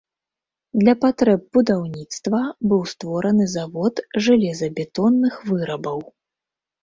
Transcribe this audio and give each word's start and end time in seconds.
Для 0.83 0.93
патрэб 1.03 1.41
будаўніцтва 1.57 2.39
быў 2.71 2.81
створаны 2.93 3.45
завод 3.57 4.01
жалезабетонных 4.29 5.33
вырабаў. 5.51 5.99